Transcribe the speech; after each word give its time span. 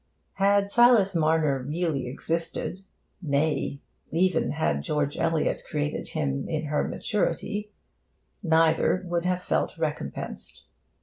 Had 0.41 0.71
Silas 0.71 1.13
Marner 1.13 1.61
really 1.61 2.07
existed 2.07 2.83
(nay! 3.21 3.81
even 4.11 4.49
had 4.53 4.81
George 4.81 5.15
Eliot 5.15 5.61
created 5.69 6.07
him 6.07 6.49
in 6.49 6.65
her 6.65 6.87
maturity) 6.87 7.71
neither 8.41 9.03
would 9.05 9.25
he 9.25 9.29
have 9.29 9.43
felt 9.43 9.77
recompensed. 9.77 10.63